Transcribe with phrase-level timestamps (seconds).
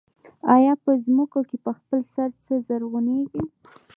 [0.55, 3.43] آیا په ځمکو کې په خپل سر څه زرغونېږي